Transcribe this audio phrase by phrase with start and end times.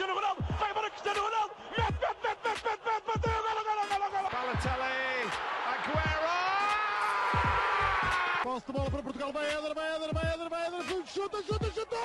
[0.00, 3.84] Cristiano Ronaldo, vai embora Cristiano Ronaldo, mete, mete, mete, mete, mete, mete, bateu, golo, golo,
[3.90, 4.28] golo, golo.
[4.32, 5.28] Balotelli,
[5.68, 6.36] Aguero!
[8.42, 11.70] Posse de bola para Portugal, vai Éder, vai Éder, vai Éder, vai Éder, chuta, chuta,
[11.74, 11.96] chuta!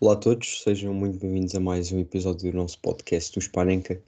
[0.00, 4.02] Olá a todos, sejam muito bem-vindos a mais um episódio do nosso podcast do Spanenka.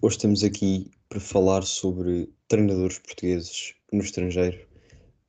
[0.00, 4.69] Hoje estamos aqui para falar sobre treinadores portugueses no estrangeiro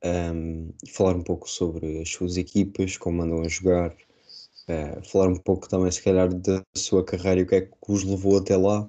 [0.04, 5.38] um, falar um pouco sobre as suas equipas, como andam a jogar, uh, falar um
[5.38, 8.56] pouco também, se calhar, da sua carreira e o que é que os levou até
[8.56, 8.88] lá.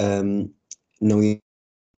[0.00, 0.50] Um,
[1.00, 1.20] não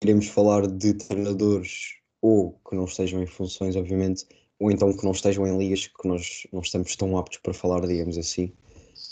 [0.03, 4.27] iremos falar de treinadores ou que não estejam em funções, obviamente,
[4.59, 7.87] ou então que não estejam em ligas que nós não estamos tão aptos para falar,
[7.87, 8.53] digamos assim,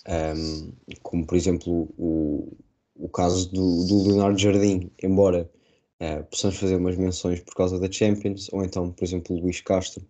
[0.08, 0.72] um,
[1.02, 2.56] como por exemplo o,
[2.94, 5.50] o caso do, do Leonardo Jardim, embora
[6.00, 10.04] uh, possamos fazer umas menções por causa da Champions, ou então, por exemplo, Luís Castro,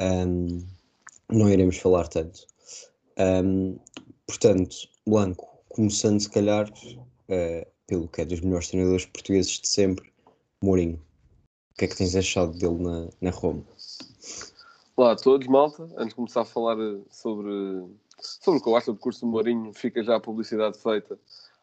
[0.00, 0.66] um,
[1.30, 2.46] não iremos falar tanto.
[3.18, 3.78] Um,
[4.26, 10.12] portanto, Blanco, começando se calhar uh, pelo que é dos melhores treinadores portugueses de sempre,
[10.62, 11.00] Mourinho.
[11.72, 13.64] O que é que tens achado dele na, na Roma?
[14.96, 15.84] Olá a todos, malta.
[15.96, 16.76] Antes de começar a falar
[17.08, 17.50] sobre,
[18.18, 21.16] sobre o que eu acho do curso do Mourinho, fica já a publicidade feita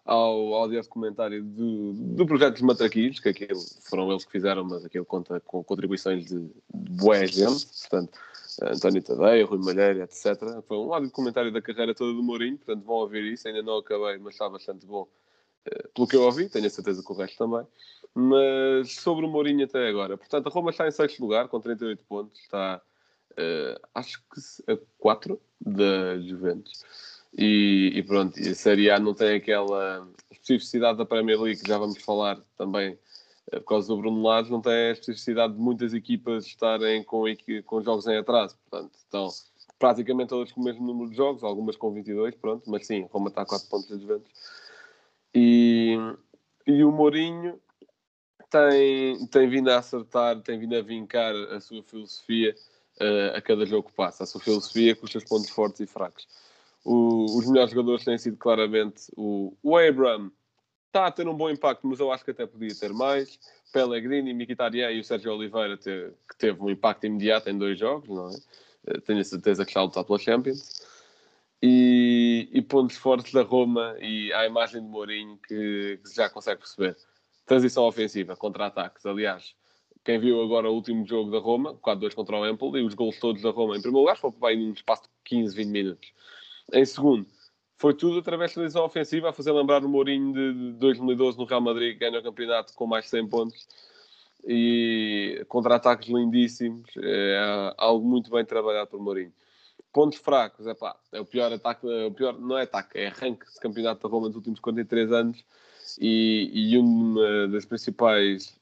[0.05, 4.85] ao áudio documentário do, do projeto dos Matraquilhos, que aquilo foram eles que fizeram, mas
[4.85, 6.51] aquilo conta com contribuições de, de
[6.91, 8.19] boa gente, portanto,
[8.61, 10.39] António Tadeia, Rui Malheiro, etc.
[10.67, 13.79] Foi um áudio documentário da carreira toda do Mourinho, portanto vão ouvir isso, ainda não
[13.79, 15.07] acabei, mas está bastante bom
[15.65, 17.65] eh, pelo que eu ouvi, tenho a certeza que o resto também.
[18.13, 22.05] Mas sobre o Mourinho até agora, portanto, a Roma está em sexto lugar, com 38
[22.05, 22.81] pontos, está
[23.31, 26.83] uh, acho que a 4 da Juventus.
[27.37, 31.67] E, e, pronto, e a Série A não tem aquela especificidade da Premier League, que
[31.67, 32.93] já vamos falar também
[33.51, 37.25] uh, por causa do Bruno Lage, não tem a especificidade de muitas equipas estarem com,
[37.65, 38.57] com jogos em atraso.
[38.69, 39.29] Portanto, estão
[39.77, 43.27] praticamente todas com o mesmo número de jogos, algumas com 22, pronto, mas sim, Roma
[43.27, 44.31] está a 4 pontos da Juventus.
[45.33, 45.97] E,
[46.65, 47.59] e o Mourinho
[48.49, 52.55] tem, tem vindo a acertar, tem vindo a vincar a sua filosofia
[53.01, 54.23] uh, a cada jogo que passa.
[54.23, 56.25] A sua filosofia com os seus pontos fortes e fracos.
[56.85, 60.31] O, os melhores jogadores têm sido claramente o, o Abraham.
[60.85, 63.39] Está a ter um bom impacto, mas eu acho que até podia ter mais.
[63.73, 68.29] Pellegrini, Mkhitaryan e o Sérgio Oliveira, que teve um impacto imediato em dois jogos, não
[68.29, 68.35] é?
[68.95, 70.85] Uh, tenho a certeza que está a lutar pela Champions.
[71.61, 76.59] E, e, pontos fortes da Roma e a imagem de Mourinho que, que já consegue
[76.59, 76.95] perceber.
[77.45, 79.05] Transição ofensiva, contra-ataques.
[79.05, 79.55] Aliás,
[80.03, 83.19] quem viu agora o último jogo da Roma, 4-2 contra o Empoli, e os gols
[83.19, 86.13] todos da Roma, em primeiro lugar, foi para em um espaço de 15, 20 minutos.
[86.73, 87.27] Em segundo,
[87.77, 91.61] foi tudo através da transição ofensiva, a fazer lembrar o Mourinho de 2012 no Real
[91.61, 93.67] Madrid, que ganha o campeonato com mais de 100 pontos.
[94.47, 99.33] E contra-ataques lindíssimos, é algo muito bem trabalhado por Mourinho.
[99.91, 103.07] Pontos fracos, é pá, é o pior ataque, é o pior, não é ataque, é
[103.07, 105.43] arranque de campeonato da Roma nos últimos 43 anos
[105.99, 108.59] e, e uma das principais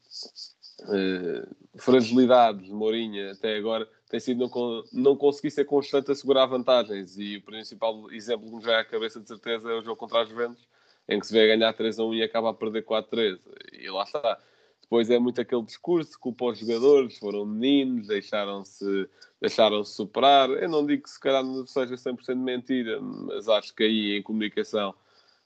[0.84, 6.46] uh, fragilidades de Mourinho até agora tem sido não, não conseguir ser constante a segurar
[6.46, 7.18] vantagens.
[7.18, 10.22] E o principal exemplo que nos vem à cabeça de certeza é o jogo contra
[10.22, 10.68] as Juventus,
[11.10, 13.12] em que se vê a ganhar 3 a 1 e acaba a perder 4 a
[13.12, 13.40] 3.
[13.74, 14.40] E lá está.
[14.82, 19.10] Depois é muito aquele discurso, culpa os jogadores, foram meninos, deixaram-se
[19.42, 20.50] deixaram -se superar.
[20.52, 24.22] Eu não digo que se calhar não seja 100% mentira, mas acho que aí em
[24.22, 24.94] comunicação,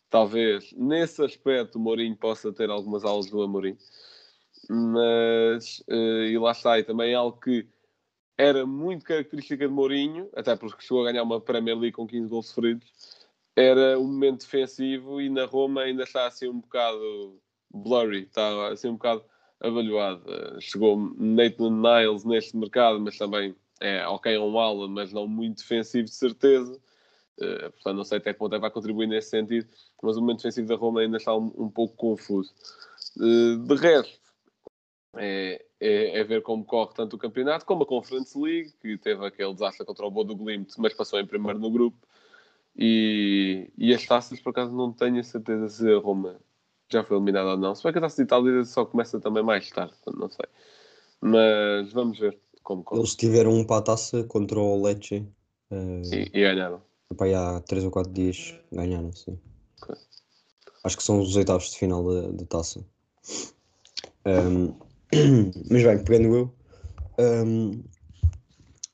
[0.10, 3.78] talvez nesse aspecto o Mourinho possa ter algumas aulas do Amorim
[4.70, 7.68] mas uh, e lá está, e também é algo que
[8.38, 12.30] era muito característica de Mourinho, até porque chegou a ganhar uma Premier League com 15
[12.30, 12.88] gols sofridos,
[13.56, 17.42] era um momento defensivo e na Roma ainda está assim um bocado
[17.74, 19.24] blurry, está assim um bocado
[19.60, 20.24] avalhoado.
[20.30, 25.28] Uh, chegou Nathan Niles neste mercado, mas também é ok, é um ala, mas não
[25.28, 26.80] muito defensivo de certeza.
[27.40, 29.68] Uh, portanto, não sei até que ponto é vai contribuir nesse sentido,
[30.02, 32.54] mas o momento defensivo da Roma ainda está um, um pouco confuso.
[33.18, 34.20] Uh, de resto,
[35.20, 39.26] é, é, é, ver como corre tanto o campeonato como a Conference League, que teve
[39.26, 41.98] aquele desastre contra o Bodo Glimt, mas passou em primeiro no grupo.
[42.76, 46.40] E, e as taças, por acaso, não tenho a certeza se a Roma
[46.90, 47.74] já foi eliminada ou não.
[47.76, 50.46] Se bem que a taça de Itália só começa também mais tarde, não sei.
[51.20, 53.02] Mas vamos ver como corre.
[53.02, 55.26] Eles tiveram um para a taça contra o Lecce.
[55.72, 56.82] Uh, e, e ganharam.
[57.18, 59.40] Pai, há 3 ou 4 dias ganharam, sim.
[59.82, 59.96] Okay.
[60.84, 62.86] Acho que são os oitavos de final da, taça.
[64.26, 64.74] Um,
[65.72, 66.54] Mas bem, pegando eu,
[67.20, 67.84] um,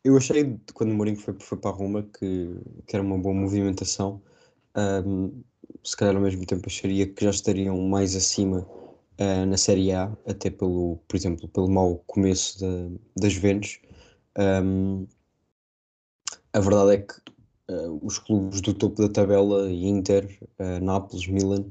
[0.03, 2.55] eu achei quando o Mourinho foi, foi para a Roma que,
[2.85, 4.21] que era uma boa movimentação.
[4.75, 5.43] Um,
[5.83, 8.59] se calhar ao mesmo tempo acharia que já estariam mais acima
[9.19, 13.79] uh, na Série A, até pelo, por exemplo, pelo mau começo da, das Juventus.
[14.37, 15.07] Um,
[16.53, 17.13] a verdade é que
[17.71, 20.25] uh, os clubes do topo da tabela, Inter,
[20.59, 21.65] uh, Nápoles, Milan,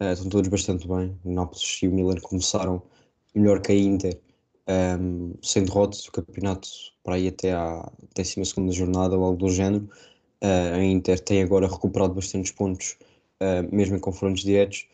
[0.00, 1.18] estão todos bastante bem.
[1.24, 2.80] O Nápoles e o Milan começaram
[3.34, 4.20] melhor que a Inter,
[5.00, 6.68] um, sem derrotas, o campeonato
[7.02, 9.88] para aí até à 12 jornada ou algo do género.
[10.42, 12.96] a Inter tem agora recuperado bastantes pontos,
[13.72, 14.86] mesmo em confrontos diretos.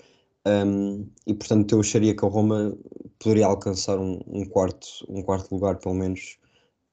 [0.47, 2.77] Um, e portanto eu acharia que a Roma
[3.19, 6.39] poderia alcançar um, um quarto, um quarto lugar pelo menos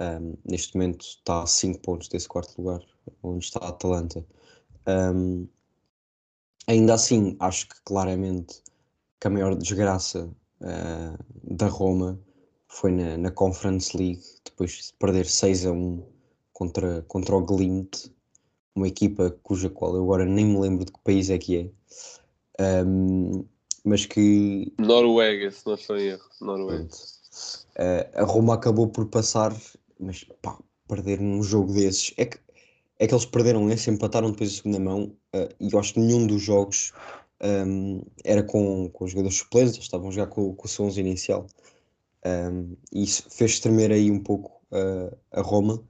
[0.01, 2.79] um, neste momento está a 5 pontos desse quarto lugar
[3.21, 4.25] onde está a Atalanta
[6.65, 8.63] ainda assim acho que claramente
[9.19, 12.19] que a maior desgraça uh, da Roma
[12.67, 16.03] foi na, na, Conference League depois de perder 6 a 1
[16.53, 18.09] contra, contra o Glint
[18.73, 22.85] uma equipa cuja qual eu agora nem me lembro de que país é que é
[22.85, 23.45] um,
[23.83, 24.71] mas que.
[24.79, 26.29] Noruega, se não estou em erro.
[26.39, 26.87] Noruega.
[27.77, 29.55] Uh, a Roma acabou por passar,
[29.99, 32.13] mas pá, perder num jogo desses.
[32.17, 32.37] É que,
[32.99, 35.99] é que eles perderam esse, empataram depois a segunda mão, uh, e eu acho que
[35.99, 36.93] nenhum dos jogos
[37.43, 40.85] um, era com, com os jogadores suplentes, eles estavam a jogar com, com o seu
[40.85, 41.47] 11 inicial.
[42.25, 45.83] Um, e isso fez tremer aí um pouco uh, a Roma,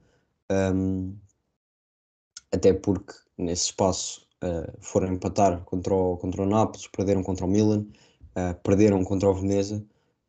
[0.74, 1.14] um,
[2.50, 7.48] até porque nesse espaço uh, foram empatar contra o, contra o Nápoles, perderam contra o
[7.48, 7.86] Milan,
[8.36, 9.84] uh, perderam contra o Veneza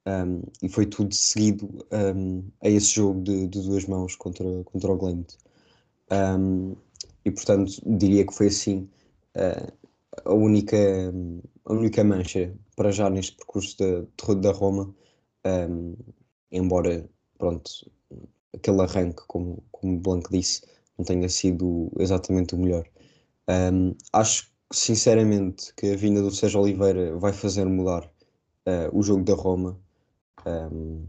[0.06, 4.92] um, e foi tudo seguido um, a esse jogo de, de, duas mãos contra, contra
[4.92, 5.38] o Glente.
[6.12, 6.76] Um,
[7.24, 8.90] e portanto diria que foi assim
[9.38, 9.72] uh,
[10.26, 10.78] a, única,
[11.66, 14.94] a única mancha para já neste percurso da, da Roma,
[16.52, 17.08] embora
[17.38, 17.72] pronto,
[18.54, 20.62] aquele arranque, como, como Blanco disse,
[20.98, 22.88] não tenha sido exatamente o melhor.
[23.50, 29.24] Um, acho sinceramente que a vinda do Sérgio Oliveira vai fazer mudar uh, o jogo
[29.24, 29.80] da Roma.
[30.46, 31.06] Um,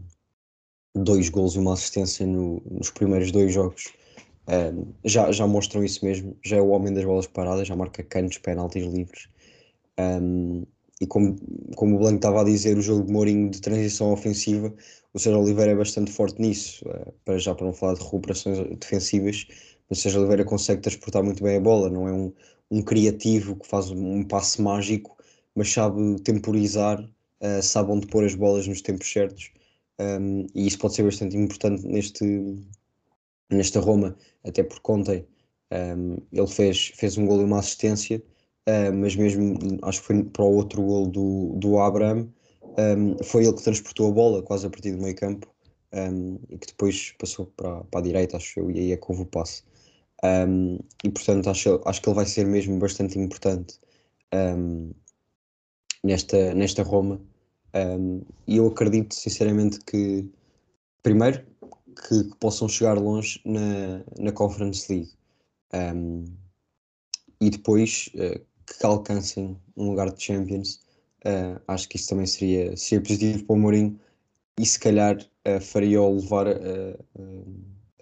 [0.95, 3.93] dois gols e uma assistência no, nos primeiros dois jogos
[4.47, 6.37] um, já, já mostram isso mesmo.
[6.43, 9.27] Já é o homem das bolas paradas, já marca cantos, penaltis livres.
[11.01, 11.35] e como,
[11.75, 14.73] como o Blanco estava a dizer, o jogo de Mourinho de transição ofensiva,
[15.13, 16.85] o Sérgio Oliveira é bastante forte nisso.
[16.87, 19.47] Uh, para já para não falar de recuperações defensivas,
[19.89, 22.33] o Sérgio Oliveira consegue transportar muito bem a bola, não é um,
[22.71, 25.17] um criativo que faz um, passe mágico,
[25.55, 29.51] mas sabe temporizar, uh, sabe onde pôr as bolas nos tempos certos,
[29.99, 32.25] um, e isso pode ser bastante importante neste,
[33.49, 35.27] nesta Roma, até porque ontem
[35.71, 38.21] um, ele fez, fez um gol e uma assistência,
[38.67, 42.29] uh, mas mesmo acho que foi para o outro gol do, do Abraham,
[42.77, 45.47] um, foi ele que transportou a bola quase a partir do meio campo
[45.93, 49.05] um, e que depois passou para, para a direita, acho eu, e aí é que
[49.09, 49.63] houve o passe.
[51.03, 53.79] E portanto acho, acho que ele vai ser mesmo bastante importante
[56.03, 57.21] nesta, nesta Roma.
[58.47, 60.27] E eu acredito sinceramente que,
[61.03, 61.45] primeiro,
[61.95, 65.11] que, que possam chegar longe na, na Conference League
[67.41, 70.81] e depois uh, que alcancem um lugar de Champions.
[71.25, 73.99] Uh, acho que isso também seria, seria positivo para o Mourinho
[74.59, 76.47] e se calhar uh, faria-o levar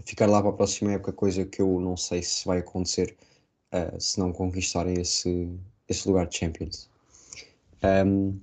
[0.06, 3.16] ficar lá para a próxima época, coisa que eu não sei se vai acontecer
[3.98, 5.50] se não conquistarem esse,
[5.90, 6.88] esse lugar de Champions.
[8.06, 8.40] Um,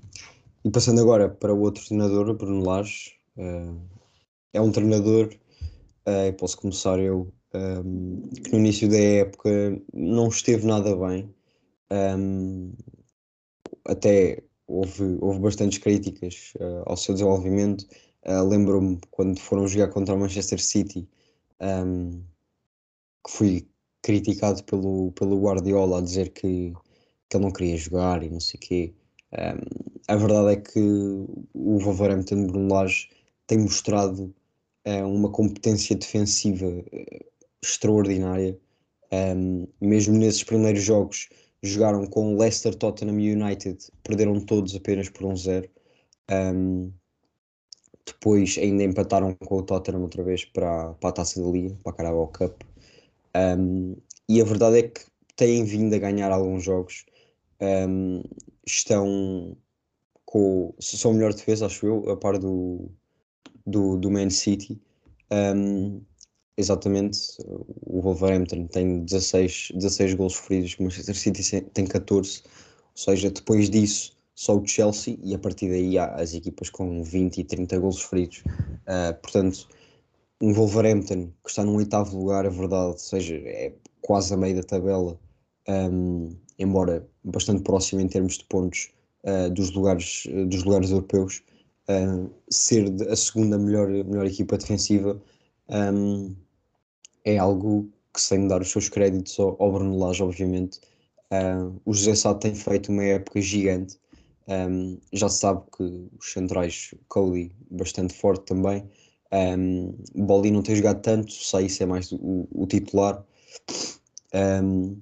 [0.64, 3.78] e passando agora para o outro treinador, Bruno Lage, uh,
[4.52, 5.30] é um treinador,
[6.07, 9.50] uh, posso começar eu, um, que no início da época
[9.92, 11.35] não esteve nada bem,
[11.90, 12.73] um,
[13.85, 17.87] até houve, houve bastantes críticas uh, ao seu desenvolvimento.
[18.25, 21.09] Uh, Lembro-me quando foram jogar contra o Manchester City,
[21.61, 22.23] um,
[23.25, 23.69] que fui
[24.02, 26.73] criticado pelo, pelo Guardiola a dizer que,
[27.28, 28.95] que ele não queria jogar e não sei o quê.
[29.33, 33.09] Um, a verdade é que o Wolverhampton Bruno Lage
[33.47, 34.35] tem mostrado
[34.87, 37.25] uh, uma competência defensiva uh,
[37.62, 38.58] extraordinária.
[39.12, 41.28] Um, mesmo nesses primeiros jogos,
[41.62, 45.68] jogaram com Leicester, Tottenham e United, perderam todos apenas por um zero.
[46.30, 46.92] Um,
[48.06, 51.92] depois ainda empataram com o Tottenham outra vez para, para a Taça da Liga, para
[51.92, 52.62] a Carabao Cup.
[54.28, 55.02] E a verdade é que
[55.37, 57.04] têm vindo a ganhar alguns jogos.
[58.66, 59.56] Estão
[60.25, 60.75] com.
[60.80, 62.90] São melhor defesa, acho eu, a par do,
[63.67, 64.81] do, do Man City.
[65.31, 66.02] Um,
[66.57, 67.19] exatamente,
[67.87, 72.43] o Wolverhampton tem 16, 16 gols sofridos, o Manchester City tem 14.
[72.45, 77.02] Ou seja, depois disso só o Chelsea e a partir daí há as equipas com
[77.02, 78.43] 20 e 30 golos feridos.
[78.87, 79.69] Uh, portanto,
[80.40, 84.62] um Wolverhampton que está num oitavo lugar, a verdade, seja, é quase a meio da
[84.62, 85.19] tabela,
[85.69, 88.90] um, embora bastante próximo em termos de pontos
[89.25, 91.43] uh, dos, lugares, dos lugares europeus,
[91.90, 95.20] uh, ser a segunda melhor, melhor equipa defensiva
[95.68, 96.35] um,
[97.25, 100.80] é algo que sem dar os seus créditos ao, ao Bruno Lage, obviamente.
[101.30, 103.99] Uh, o José Sá tem feito uma época gigante.
[104.49, 108.85] Um, já se sabe que os centrais, Cody, bastante forte também.
[109.32, 113.25] Um, Boli não tem jogado tanto, isso é mais o, o titular.
[114.35, 114.97] Um,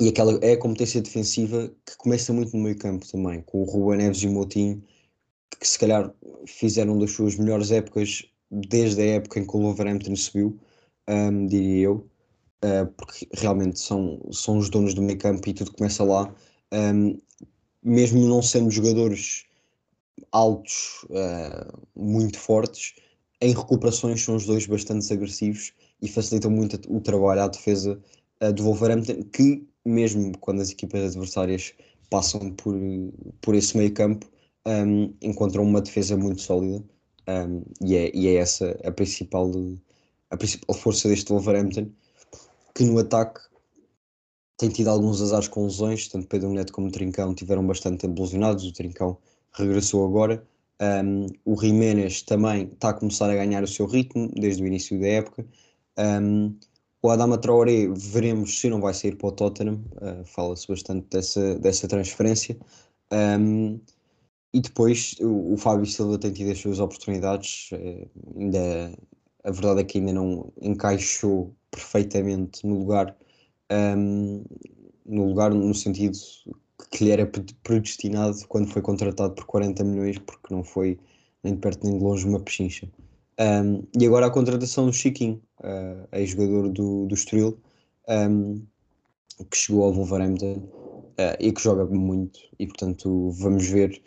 [0.00, 3.64] e aquela é a competência defensiva que começa muito no meio campo também, com o
[3.64, 4.82] Ruben Neves e o Moutinho,
[5.58, 6.12] que se calhar
[6.46, 10.58] fizeram das suas melhores épocas desde a época em que o Wolverhampton subiu,
[11.08, 12.08] um, diria eu,
[12.64, 16.34] uh, porque realmente são, são os donos do meio campo e tudo começa lá.
[16.72, 17.18] Um,
[17.82, 19.44] mesmo não sendo jogadores
[20.30, 22.94] altos, uh, muito fortes,
[23.40, 28.00] em recuperações são os dois bastante agressivos e facilitam muito o trabalho à defesa
[28.42, 31.72] uh, do Wolverhampton, que mesmo quando as equipas adversárias
[32.08, 32.74] passam por,
[33.40, 34.30] por esse meio campo,
[34.66, 36.84] um, encontram uma defesa muito sólida
[37.28, 39.50] um, e, é, e é essa a principal,
[40.30, 41.90] a principal força deste Wolverhampton,
[42.74, 43.40] que no ataque
[44.56, 48.72] tem tido alguns azares com lesões, tanto Pedro Neto como Trincão tiveram bastante evolucionados, o
[48.72, 49.18] Trincão
[49.52, 50.44] regressou agora,
[51.04, 54.98] um, o Jiménez também está a começar a ganhar o seu ritmo desde o início
[55.00, 55.46] da época.
[55.96, 56.56] Um,
[57.00, 61.56] o Adama Traoré veremos se não vai sair para o Tottenham, uh, fala-se bastante dessa,
[61.58, 62.56] dessa transferência.
[63.12, 63.80] Um,
[64.52, 68.92] e depois o, o, Fábio Silva tem tido as suas oportunidades, uh, ainda,
[69.44, 73.16] a verdade é que ainda não encaixou perfeitamente no lugar,
[73.70, 74.44] um,
[75.06, 76.18] no lugar no sentido
[76.90, 77.30] que lhe era
[77.62, 80.98] predestinado quando foi contratado por 40 milhões, porque não foi
[81.42, 82.88] nem de perto nem de longe uma pechincha.
[83.40, 87.58] Um, e agora a contratação do Chiquinho, uh, ex-jogador do, do Estoril,
[88.08, 88.62] um,
[89.50, 94.02] que chegou ao Wolverhampton uh, e que joga muito, e portanto vamos ver,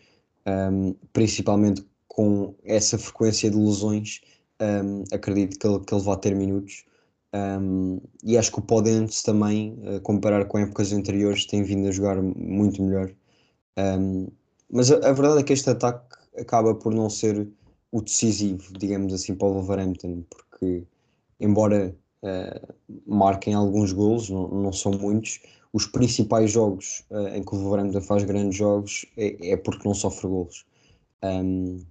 [0.47, 4.21] um, principalmente com essa frequência de lesões,
[4.61, 6.85] um, acredito que ele, que ele vai ter minutos.
[7.33, 11.91] Um, e acho que o Podence também, uh, comparar com épocas anteriores, tem vindo a
[11.91, 13.11] jogar muito melhor.
[14.71, 17.47] Mas a, a, verdade é que este ataque acaba por não ser
[17.91, 20.83] o decisivo, digamos assim, para o Wolverhampton, porque
[21.39, 22.73] embora uh,
[23.05, 25.39] marquem alguns golos, não, não, são muitos,
[25.75, 29.94] os principais jogos uh, em que o Wolverhampton faz grandes jogos é, é porque não
[29.94, 30.65] sofre golos.
[31.22, 31.84] Um,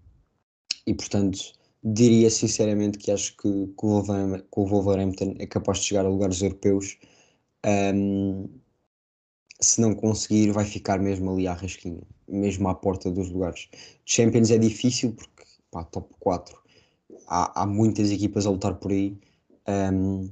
[0.86, 1.52] e portanto
[1.84, 6.06] diria sinceramente que acho que, que, o, Wolverhampton, que o Wolverhampton é capaz de chegar
[6.06, 6.96] a lugares europeus.
[7.66, 8.48] Um,
[9.60, 13.68] se não conseguir, vai ficar mesmo ali à rasquinha, mesmo à porta dos lugares.
[14.06, 16.58] Champions é difícil porque, pá, top 4,
[17.26, 19.18] há, há muitas equipas a lutar por aí.
[19.68, 20.30] Um,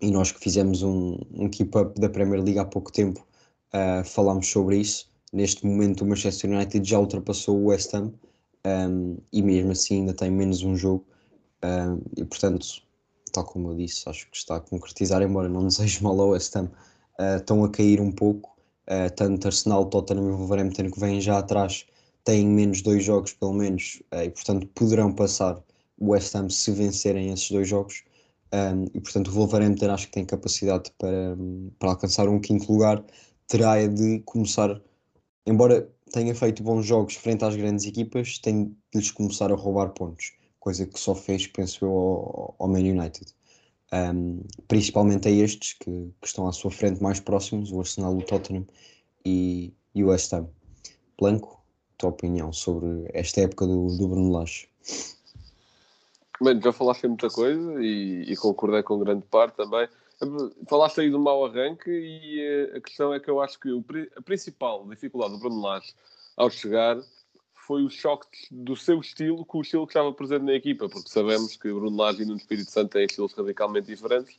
[0.00, 3.26] e nós que fizemos um, um keep-up da Premier League há pouco tempo,
[3.72, 5.08] uh, falámos sobre isso.
[5.32, 8.12] Neste momento, o Manchester United já ultrapassou o West Ham
[8.66, 11.04] um, e mesmo assim ainda tem menos um jogo.
[11.64, 12.66] Um, e portanto,
[13.32, 16.54] tal como eu disse, acho que está a concretizar, embora não desejo mal ao West
[16.56, 16.70] Ham,
[17.18, 18.56] uh, estão a cair um pouco.
[18.86, 21.84] Uh, tanto Arsenal, Tottenham e Wolverhampton que vêm já atrás
[22.24, 25.62] têm menos dois jogos pelo menos e portanto poderão passar
[25.98, 28.02] o West Ham se vencerem esses dois jogos
[28.52, 31.36] um, e portanto o Wolverhampton acho que tem capacidade para,
[31.78, 33.04] para alcançar um quinto lugar
[33.46, 34.80] terá de começar
[35.46, 39.90] embora tenha feito bons jogos frente às grandes equipas, tem de lhes começar a roubar
[39.90, 43.34] pontos, coisa que só fez, penso eu, ao, ao Man United.
[43.90, 48.22] Um, principalmente a estes que, que, estão à sua frente mais próximos, o Arsenal, o
[48.22, 48.66] Tottenham
[49.24, 50.46] e, e o West Ham.
[51.18, 51.64] Blanco,
[51.96, 54.68] tua opinião sobre esta época do, do Bruno Lage?
[56.40, 59.88] Bem, já falaste muita coisa e, e concordei com grande parte também.
[60.68, 63.68] Falaste aí do mau arranque e eh, a questão é que eu acho que
[64.16, 65.94] a principal dificuldade do Bruno Lage
[66.36, 66.96] ao chegar
[67.54, 71.08] foi o choque do seu estilo com o estilo que estava presente na equipa, porque
[71.08, 74.38] sabemos que Bruno Lage e no Espírito Santo têm estilos radicalmente diferentes.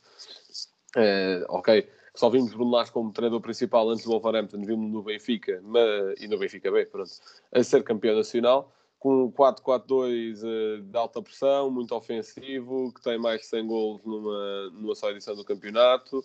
[0.96, 5.60] É, ok, só vimos Bruno Lage como treinador principal antes do Wolverhampton, vimos no Benfica
[5.62, 7.10] mas, e no Benfica B, pronto,
[7.52, 13.18] a ser campeão nacional com um 4-4-2 uh, de alta pressão, muito ofensivo, que tem
[13.18, 16.22] mais de 100 golos numa, numa só edição do campeonato,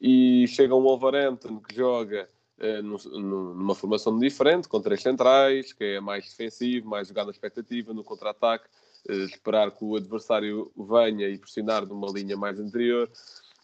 [0.00, 6.00] e chega um Wolverhampton que joga uh, numa formação diferente, com três centrais, que é
[6.00, 8.68] mais defensivo, mais jogado na expectativa, no contra-ataque,
[9.10, 13.10] uh, esperar que o adversário venha e pressionar de uma linha mais anterior,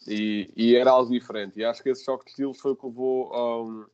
[0.05, 1.57] e, e, era algo diferente.
[1.57, 3.85] E acho que esse choque de estilos foi o que levou a um,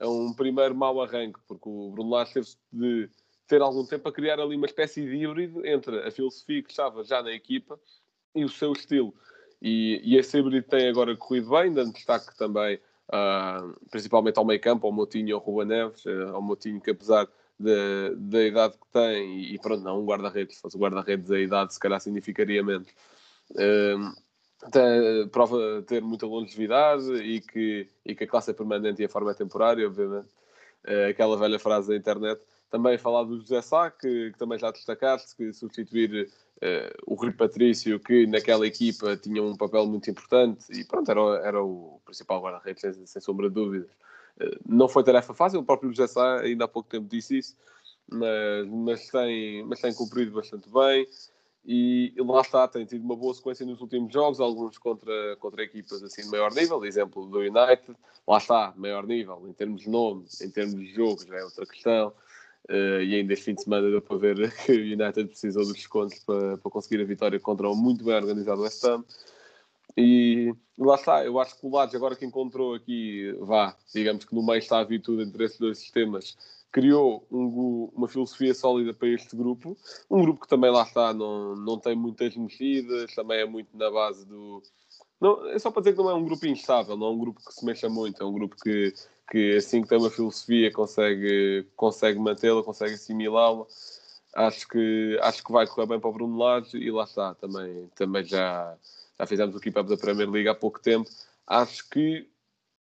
[0.00, 3.10] a um primeiro mau arranque, porque o Bruno Lage teve de
[3.46, 7.04] ter algum tempo a criar ali uma espécie de híbrido entre a filosofia que estava
[7.04, 7.78] já na equipa
[8.34, 9.14] e o seu estilo.
[9.60, 14.60] E, e esse híbrido tem agora corrido bem, dando destaque também, uh, principalmente ao meio
[14.60, 18.86] campo, ao Motinho e ao Ruba Neves, uh, ao Motinho que apesar da idade que
[18.92, 22.62] tem, e, e pronto, não um guarda-redes, se fosse guarda-redes a idade se calhar significaria
[22.62, 22.88] menos.
[23.52, 24.12] Uh,
[24.70, 29.08] tem, prova ter muita longevidade e que, e que a classe é permanente e a
[29.08, 30.28] forma é temporária, obviamente.
[30.86, 32.40] Uh, aquela velha frase da internet.
[32.74, 37.30] Também falar do José Sá, que, que também já destacaste, que substituir uh, o Rui
[37.30, 42.42] Patrício, que naquela equipa tinha um papel muito importante e pronto, era, era o principal
[42.42, 43.92] guarda-redes, sem, sem, sombra de dúvidas.
[44.40, 47.56] Uh, não foi tarefa fácil, o próprio José Sá ainda há pouco tempo disse isso,
[48.10, 51.06] mas, mas, tem, mas tem cumprido bastante bem
[51.64, 56.02] e lá está, tem tido uma boa sequência nos últimos jogos, alguns contra, contra equipas
[56.02, 60.26] assim de maior nível, exemplo do United, lá está, maior nível, em termos de nome,
[60.42, 62.12] em termos de jogo, já é outra questão.
[62.70, 65.74] Uh, e ainda este fim de semana deu para ver que o United precisou dos
[65.74, 69.04] descontos para, para conseguir a vitória contra um muito bem organizado West Ham.
[69.96, 74.34] E lá está, eu acho que o Lages agora que encontrou aqui, vá, digamos que
[74.34, 76.36] no meio está a virtude entre esses dois sistemas,
[76.74, 79.76] criou um, uma filosofia sólida para este grupo.
[80.10, 83.88] Um grupo que também lá está, não, não tem muitas mexidas, também é muito na
[83.90, 84.60] base do.
[85.20, 87.40] Não, é só para dizer que não é um grupo instável, não é um grupo
[87.44, 88.92] que se mexa muito, é um grupo que,
[89.30, 93.66] que assim que tem uma filosofia consegue, consegue mantê-la, consegue assimilá-la.
[94.34, 97.88] Acho que, acho que vai correr bem para o Bruno Lage e lá está, também,
[97.94, 98.76] também já,
[99.18, 101.08] já fizemos o keep-up da Premier League há pouco tempo.
[101.46, 102.28] Acho que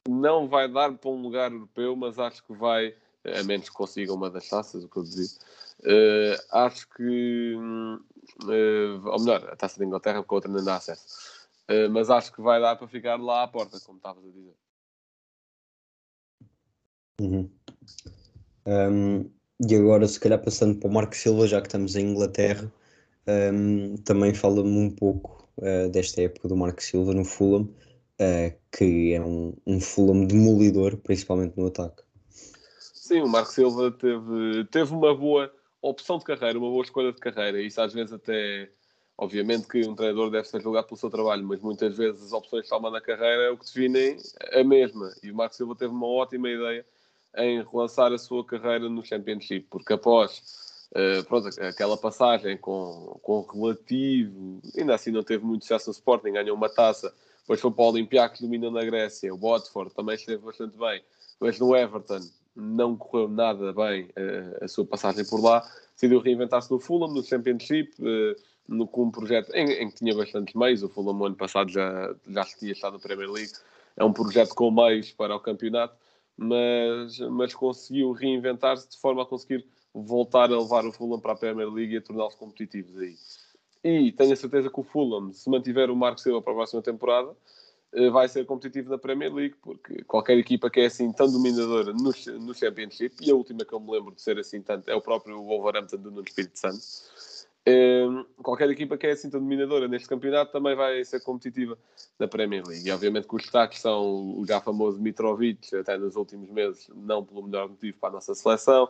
[0.09, 2.95] não vai dar para um lugar europeu, mas acho que vai
[3.25, 5.39] a menos que consigam uma das taças, o que eu dizia.
[5.81, 10.77] Uh, acho que, uh, ou melhor, a taça da Inglaterra, porque a outra não dá
[10.77, 11.49] acesso.
[11.71, 14.55] Uh, mas acho que vai dar para ficar lá à porta, como estavas a dizer.
[17.21, 17.51] Uhum.
[18.67, 19.31] Um,
[19.69, 22.73] e agora, se calhar, passando para o Marco Silva, já que estamos em Inglaterra,
[23.53, 25.39] um, também fala-me um pouco
[25.93, 27.69] desta época do Marco Silva no Fulham,
[28.73, 32.03] que é um, um Fulham demolidor, principalmente no ataque.
[32.95, 37.21] Sim, o Marco Silva teve, teve uma boa opção de carreira, uma boa escolha de
[37.21, 37.61] carreira.
[37.61, 38.71] Isso às vezes até.
[39.19, 42.63] Obviamente que um treinador deve ser julgado pelo seu trabalho, mas muitas vezes as opções
[42.63, 44.17] que toma na carreira é o que definem
[44.51, 45.15] a mesma.
[45.23, 46.87] E o Marco Silva teve uma ótima ideia
[47.37, 50.43] em relançar a sua carreira no Championship, porque após
[50.93, 56.33] uh, pronto, aquela passagem com, com relativo, ainda assim não teve muito sucesso no Sporting,
[56.33, 60.45] ganhou uma taça, depois foi para o Olympiacos, dominou na Grécia, o Watford também esteve
[60.45, 61.03] bastante bem,
[61.39, 62.21] mas no Everton
[62.55, 65.63] não correu nada bem uh, a sua passagem por lá,
[65.95, 68.37] decidiu reinventar-se no Fulham, no Championship, uh,
[68.71, 70.83] no, com um projeto em, em, que tinha bastantes meios.
[70.83, 73.53] O Fulham, no ano passado, já, já tinha estado na Premier League.
[73.97, 75.95] É um projeto com meios para o campeonato,
[76.43, 81.37] mas, mas conseguiu reinventar-se de forma a conseguir voltar a levar o Fulham para a
[81.37, 83.15] Premier League e a torná-los competitivos aí.
[83.85, 86.81] E tenho a certeza que o Fulham, se mantiver o Marco Silva para a próxima
[86.81, 87.37] temporada,
[87.93, 91.93] eh, vai ser competitivo na Premier League, porque qualquer equipa que é assim tão dominadora
[91.93, 94.95] no, no Championship, e a última que eu me lembro de ser assim tanto é
[94.95, 96.81] o próprio Wolverhampton do Nuno Espírito Santo,
[98.43, 101.77] qualquer equipa que é assim tão dominadora neste campeonato também vai ser competitiva
[102.19, 102.89] na Premier League.
[102.89, 107.25] E obviamente que os destaques são o já famoso Mitrovic, até nos últimos meses, não
[107.25, 108.85] pelo melhor motivo para a nossa seleção,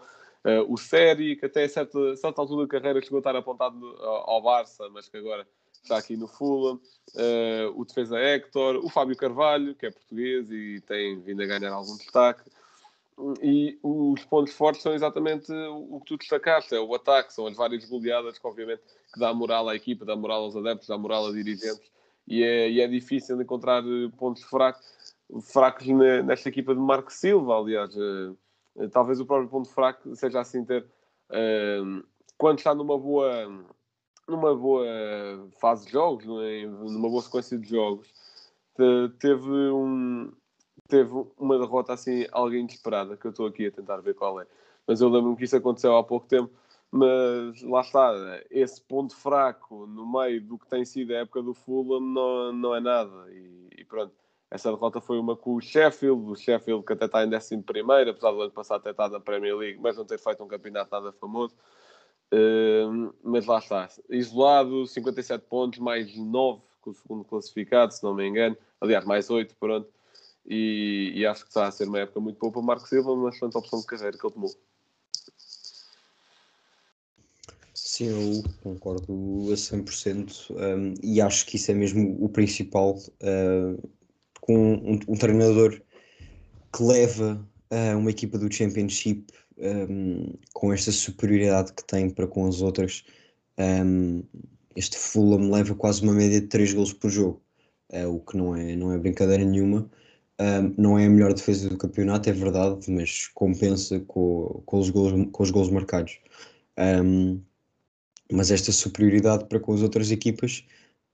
[0.44, 3.86] uh, o Seri, que até a certa, certa altura da carreira chegou a estar apontado
[4.02, 5.46] ao Barça, mas que agora
[5.82, 6.80] está aqui no Fulham,
[7.14, 11.72] uh, o defesa Hector, o Fábio Carvalho, que é português e tem vindo a ganhar
[11.72, 12.42] algum destaque.
[13.42, 17.56] E os pontos fortes são exatamente o que tu destacaste, é o ataque, são as
[17.56, 21.26] várias goleadas que obviamente que dá moral à equipa, dá moral aos adeptos, dá moral
[21.26, 21.90] a dirigentes
[22.26, 24.86] e é, e é difícil encontrar eh, pontos fracos,
[25.42, 25.86] fracos
[26.24, 28.36] nesta equipa de Marco Silva, aliás, uh,
[28.92, 30.86] talvez o próprio ponto fraco seja assim ter
[32.38, 33.48] quando está numa boa
[34.26, 34.86] numa boa
[35.60, 36.66] fase de jogos, é?
[36.66, 38.08] numa boa sequência de jogos,
[39.18, 40.32] teve, um,
[40.90, 44.46] teve uma derrota assim, alguém inesperada, que eu estou aqui a tentar ver qual é.
[44.86, 46.50] Mas eu lembro-me que isso aconteceu há pouco tempo,
[46.90, 48.12] mas lá está,
[48.50, 52.74] esse ponto fraco no meio do que tem sido a época do Fulham não, não
[52.74, 53.30] é nada.
[53.30, 54.12] E, e pronto,
[54.50, 58.10] essa derrota foi uma com o Sheffield, o Sheffield que até está em 11 primeiro,
[58.10, 60.90] apesar do ano passado ter estado na Premier League, mas não ter feito um campeonato
[60.90, 61.54] nada famoso.
[62.32, 68.14] Uh, mas lá está, isolado, 57 pontos, mais 9 com o segundo classificado, se não
[68.14, 68.56] me engano.
[68.80, 69.88] Aliás, mais 8, pronto.
[70.46, 73.12] E, e, acho que está a ser uma época muito boa para o Marco Silva,
[73.12, 74.50] uma excelente opção de carreira que ele tomou.
[77.74, 79.12] Sim, eu concordo
[79.52, 82.96] a 100% um, e acho que isso é mesmo o principal.
[83.20, 83.90] Uh,
[84.40, 85.80] com um, um, treinador
[86.72, 89.26] que leva uh, uma equipa do Championship
[89.58, 93.04] um, com esta superioridade que tem para com as outras,
[94.74, 97.42] este Fulham leva quase uma média de 3 gols por jogo,
[97.92, 99.90] uh, o que não é, não é brincadeira nenhuma.
[100.40, 104.88] Um, não é a melhor defesa do campeonato, é verdade, mas compensa com, com, os,
[104.88, 106.18] gols, com os marcados.
[108.32, 110.64] mas esta superioridade para com as outras equipas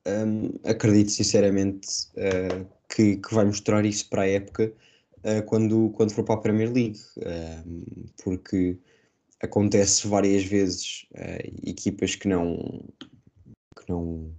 [0.06, 4.72] um, acredito sinceramente uh, que, que, vai mostrar isso para a época
[5.18, 8.78] uh, quando, quando for para a Premier League, uh, porque
[9.42, 11.06] acontece várias vezes
[11.62, 12.56] equipas que não,
[13.76, 14.32] que não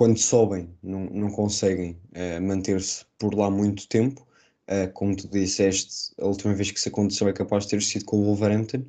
[0.00, 2.00] quando sobem não, não conseguem
[2.40, 4.26] manter-se por lá muito tempo.
[4.94, 8.18] como tu disseste, a última vez que isso aconteceu é capaz de ter sido com
[8.18, 8.84] o Wolverhampton.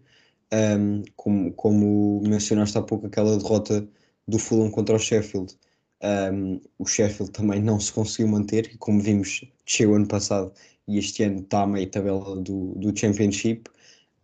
[0.53, 3.85] Um, como, como mencionaste há pouco, aquela derrota
[4.27, 5.57] do Fulham contra o Sheffield
[6.03, 10.51] um, o Sheffield também não se conseguiu manter, como vimos, desceu ano passado
[10.87, 13.69] e este ano está a meia tabela do, do Championship.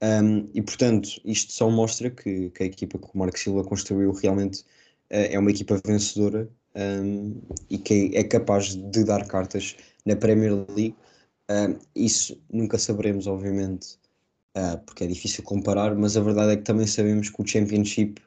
[0.02, 4.12] Um, e portanto, isto só mostra que, que, a equipa que o Marco Silva construiu
[4.13, 4.65] realmente uh,
[5.32, 10.95] é uma equipa vencedora um, e que é capaz de dar cartas na Premier League.
[11.49, 13.97] Uh, isso nunca saberemos, obviamente,
[14.55, 18.21] uh, porque é difícil comparar, mas a verdade é que também sabemos que o Championship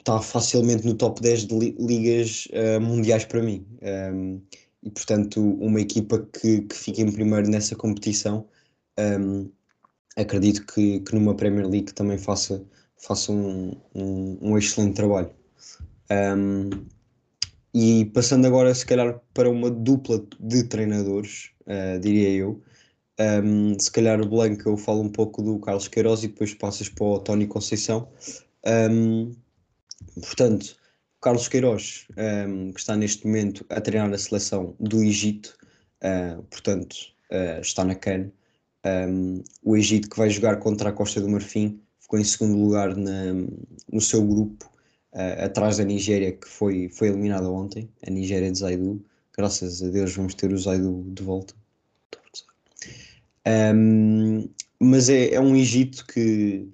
[0.00, 3.66] está facilmente no top 10 de ligas uh, mundiais para mim.
[4.12, 4.40] Um,
[4.82, 8.46] e portanto, uma equipa que, que fique em primeiro nessa competição,
[8.98, 9.50] um,
[10.16, 12.64] acredito que, que numa Premier League também faça,
[12.96, 15.30] faça um, um, um excelente trabalho.
[16.08, 16.70] Um,
[17.76, 22.62] e passando agora, se calhar, para uma dupla de treinadores, uh, diria eu.
[23.18, 27.04] Um, se calhar, Blanca, eu falo um pouco do Carlos Queiroz e depois passas para
[27.04, 28.08] o Tony Conceição.
[28.90, 29.32] Um,
[30.14, 30.76] Portanto,
[31.20, 35.56] Carlos Queiroz, um, ehm, que está neste momento a treinar a seleção do Egito,
[36.02, 36.94] uh, portanto,
[37.30, 38.30] uh, está na CAN.
[38.84, 42.96] Ehm, o Egito que vai jogar contra a Costa do Marfim ficou em segundo lugar
[42.96, 43.32] na,
[43.92, 44.70] no seu grupo,
[45.16, 49.02] uh, atrás da Nigéria, que foi, foi eliminada ontem, a Nigéria de Zaidu.
[49.36, 51.54] Graças a Deus vamos ter o Zaidu de volta.
[53.74, 54.48] Um,
[54.80, 56.68] mas é, é um Egito que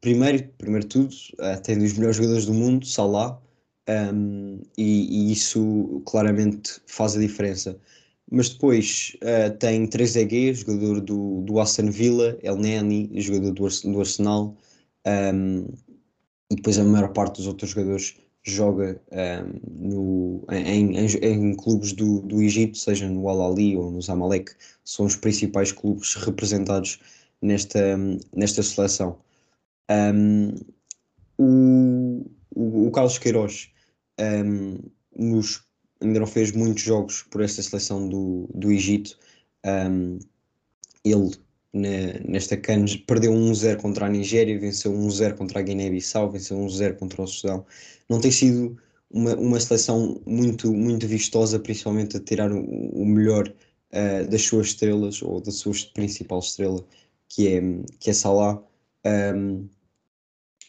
[0.00, 3.40] primeiro, primeiro tudo, uh, tem dos melhores jogadores do mundo, Salah,
[3.88, 7.78] um, e, e, isso claramente faz a diferença.
[8.30, 14.00] Mas depois uh, tem Trezeguet, jogador do, do Aston Villa, El Neni, jogador do, do
[14.00, 14.56] Arsenal,
[15.34, 15.66] um,
[16.50, 21.92] e depois a maior parte dos outros jogadores joga um, no, em, em, em, clubes
[21.92, 24.52] do, do Egito, seja no Al Ali ou no Zamalek,
[24.84, 27.00] são os principais clubes representados
[27.42, 27.96] nesta,
[28.34, 29.18] nesta seleção.
[29.90, 30.54] Um,
[31.38, 33.70] o, o, o, Carlos Queiroz
[34.20, 34.78] um,
[35.16, 35.64] nos,
[36.00, 39.18] ainda não fez muitos jogos por esta seleção do, do Egito.
[41.04, 41.30] Ele,
[41.76, 46.98] na, nesta CAN, perdeu 1-0 contra a Nigéria, venceu 1-0 contra a Guiné-Bissau, venceu 1-0
[46.98, 47.66] contra o Sudão.
[48.08, 48.76] Não tem sido
[49.10, 54.68] uma, uma seleção muito, muito vistosa, principalmente a tirar o, o melhor uh, das suas
[54.68, 56.84] estrelas, ou da sua principal estrela,
[57.28, 57.60] que é,
[58.00, 58.62] que é Salah.
[59.04, 59.68] Um,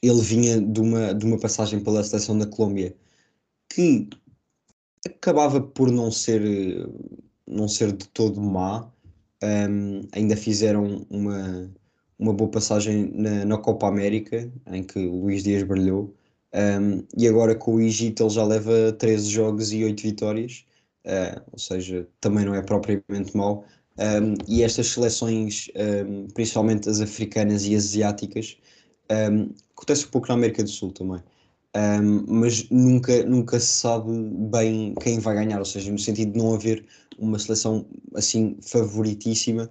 [0.01, 2.95] ele vinha de uma, de uma passagem pela seleção da Colômbia
[3.69, 4.09] que
[5.05, 6.41] acabava por não ser,
[7.47, 8.91] não ser de todo má.
[9.43, 11.71] Um, ainda fizeram uma,
[12.17, 16.15] uma boa passagem na, na Copa América, em que o Luís Dias brilhou.
[16.53, 20.65] Um, e agora com o Egito ele já leva 13 jogos e 8 vitórias,
[21.05, 23.65] uh, ou seja, também não é propriamente mau.
[23.99, 25.69] Um, e estas seleções,
[26.35, 28.57] principalmente as africanas e as asiáticas,
[29.11, 31.21] um, acontece um pouco na América do Sul também.
[31.75, 34.11] Um, mas nunca, nunca se sabe
[34.51, 36.85] bem quem vai ganhar, ou seja, no sentido de não haver
[37.19, 39.69] uma seleção assim favoritíssima,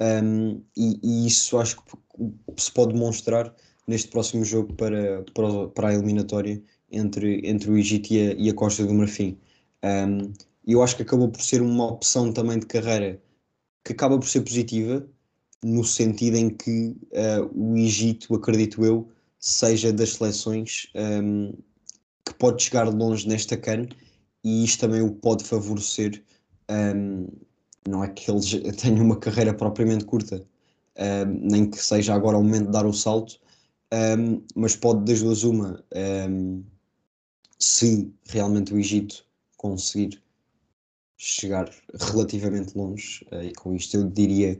[0.00, 3.52] um, e, e, isso acho que se pode demonstrar
[3.86, 8.50] neste próximo jogo para, para, para a eliminatória entre, entre o Egito e a, e
[8.50, 9.38] a Costa do Marfim.
[9.82, 10.32] Um,
[10.66, 13.20] eu acho que acabou por ser uma opção também de carreira
[13.84, 15.08] que acaba por ser positiva,
[15.64, 21.52] no sentido em que uh, o Egito, acredito eu, seja das seleções um,
[22.24, 23.88] que pode chegar longe nesta CAN
[24.44, 26.22] e isto também o pode favorecer.
[26.70, 27.26] Um,
[27.88, 30.44] não é que eles tenham uma carreira propriamente curta,
[30.96, 33.40] um, nem que seja agora o momento de dar o salto,
[34.54, 35.82] mas pode das duas uma,
[37.58, 39.24] se realmente o Egito
[39.56, 40.22] conseguir
[41.18, 44.58] chegar relativamente longe, uh, e com isto eu diria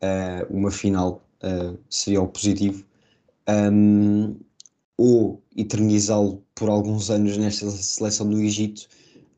[0.00, 2.84] uh, uma final uh, seria o positivo,
[3.48, 4.36] um,
[4.96, 8.88] ou eternizá-lo por alguns anos nesta seleção do Egito,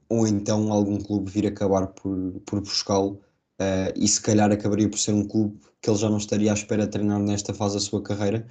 [0.08, 3.20] ou então algum clube vir acabar por, por buscá-lo,
[3.60, 6.54] uh, e se calhar acabaria por ser um clube que ele já não estaria à
[6.54, 8.46] espera de treinar nesta fase da sua carreira,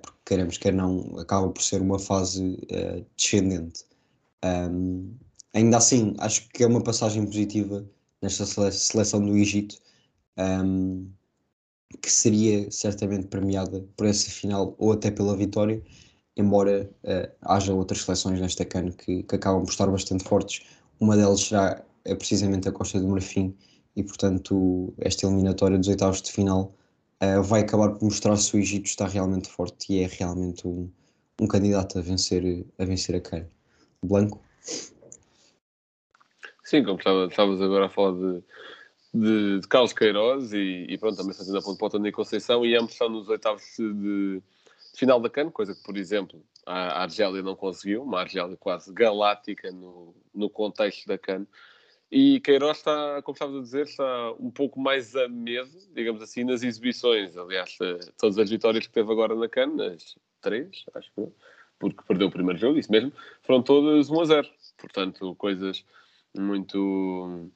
[0.00, 2.58] porque queremos quer não, acaba por ser uma fase
[3.14, 3.84] descendente.
[4.42, 5.14] Um,
[5.52, 7.86] ainda assim, acho que é uma passagem positiva
[8.22, 9.76] nesta seleção do Egito.
[10.38, 11.10] Um,
[12.02, 15.82] que seria certamente premiada por essa final ou até pela vitória.
[16.36, 20.66] embora uh, haja outras seleções nesta CAN que, que, acabam por estar bastante fortes.
[21.00, 23.56] Uma delas será é precisamente a Costa do Marfim
[23.96, 26.74] e, portanto, esta eliminatória dos oitavos de final
[27.22, 30.90] uh, vai acabar por mostrar se o Egito está realmente forte e é realmente um,
[31.40, 33.46] um candidato a vencer, a vencer a CAN.
[34.02, 34.40] Blanco?
[36.64, 38.42] Sim, como estavas agora a falar de,
[39.16, 42.64] de, de Carlos Queiroz e, e, pronto, também fazendo a ponto para o Tony Conceição
[42.64, 44.42] e ambos estão nos oitavos de, de
[44.94, 49.70] final da CAN, coisa que, por exemplo, a Argélia não conseguiu, uma Argélia quase galáctica
[49.70, 51.46] no, no contexto da CAN.
[52.10, 56.44] E Queiroz está, como estavas a dizer, está um pouco mais a medo, digamos assim,
[56.44, 57.36] nas exibições.
[57.36, 61.28] Aliás, eh, todas as vitórias que teve agora na CAN, as três, acho que
[61.78, 64.48] porque perdeu o primeiro jogo, isso mesmo, foram todas 1 a 0.
[64.78, 65.84] Portanto, coisas
[66.34, 67.50] muito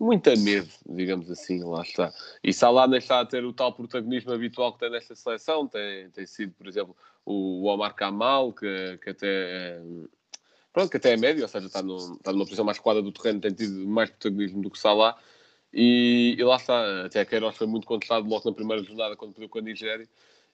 [0.00, 2.10] muito a medo, digamos assim, lá está.
[2.42, 6.08] E Salah nem está a ter o tal protagonismo habitual que tem nesta seleção, tem,
[6.10, 9.78] tem sido, por exemplo, o Omar Kamal, que, que até
[10.72, 13.12] pronto, que até é médio, ou seja, está, no, está numa posição mais quadra do
[13.12, 15.18] terreno, tem tido mais protagonismo do que Salah,
[15.72, 19.50] e, e lá está, até Queiroz foi muito contestado logo na primeira jornada quando perdeu
[19.50, 20.08] com a Nigéria,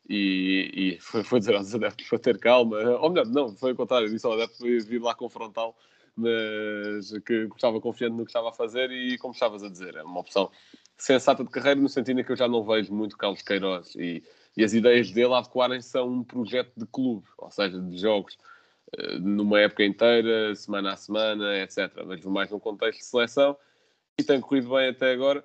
[0.08, 3.76] e, e foi, foi dizer aos adeptos para ter calma, ou melhor, não, foi o
[3.76, 5.74] contrário, disse ao adepto vir lá confrontá-lo,
[6.16, 10.02] mas que estava confiante no que estava a fazer e, como estavas a dizer, é
[10.02, 10.50] uma opção
[10.96, 14.22] sensata de carreira no sentido em que eu já não vejo muito Carlos Queiroz e,
[14.56, 18.38] e as ideias dele a adequarem são um projeto de clube, ou seja, de jogos
[18.96, 22.04] eh, numa época inteira, semana a semana, etc.
[22.06, 23.56] Vejo mais num contexto de seleção
[24.18, 25.44] e tem corrido bem até agora.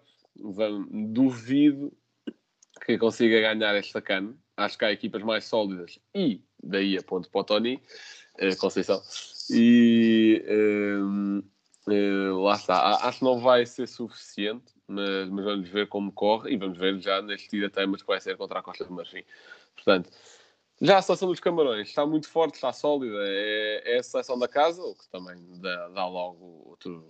[0.89, 1.91] Duvido
[2.85, 4.35] que consiga ganhar esta cana.
[4.55, 7.81] Acho que há equipas mais sólidas e daí a ponto para o Tony
[8.37, 9.01] eh, Conceição
[9.49, 11.39] e uh,
[11.91, 13.07] uh, lá está.
[13.07, 16.99] Acho que não vai ser suficiente, mas, mas, vamos ver como corre e vamos ver
[16.99, 19.23] já neste tira temas que vai ser contra a Costa do Marfim.
[19.75, 20.09] Portanto,
[20.81, 24.47] já a seleção dos Camarões está muito forte, está sólida, é, é a seleção da
[24.47, 27.05] casa, o que também dá, dá logo outro,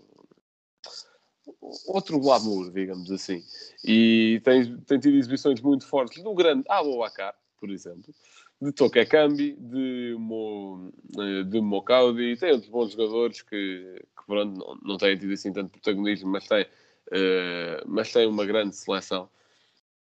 [1.88, 3.44] outro glamour, digamos assim.
[3.84, 8.13] E tem, tem tido exibições muito fortes do grande Aboubacar, por exemplo,
[8.62, 14.78] de Tokekambi, de Mo, eh, de Mocaudi, tem outros bons jogadores que, que pronto, não,
[14.84, 19.28] não têm tido assim tanto protagonismo, mas têm, uh, mas têm uma grande seleção.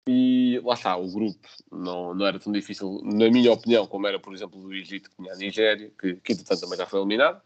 [0.08, 4.18] E lá está, o grupo não, não era tão difícil, na minha opinião, como era,
[4.18, 7.42] por exemplo, do Egito, que tinha a Nigéria, que, que entretanto também já foi eliminado.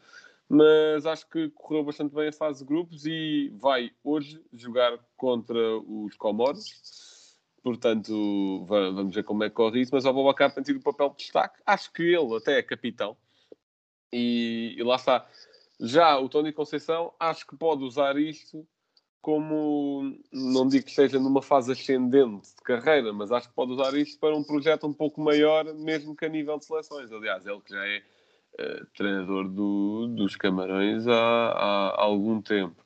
[0.49, 5.59] Mas acho que correu bastante bem a fase de grupos e vai hoje jogar contra
[5.79, 7.12] os Comoros
[7.63, 9.95] Portanto, vamos ver como é que corre isso.
[9.95, 11.61] Mas o Abubacar tem tido um papel de destaque.
[11.65, 13.17] Acho que ele até é capitão.
[14.13, 15.27] E, e lá está.
[15.81, 18.67] Já o Tony Conceição, acho que pode usar isto
[19.23, 23.95] como, não digo que esteja numa fase ascendente de carreira, mas acho que pode usar
[23.95, 27.13] isto para um projeto um pouco maior, mesmo que a nível de seleções.
[27.13, 28.03] Aliás, ele que já é
[28.59, 32.85] uh, treinador do, dos Camarões há, há algum tempo.